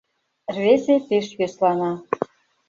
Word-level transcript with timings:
Рвезе 0.55 0.95
пеш 1.07 1.27
йӧслана. 1.39 1.91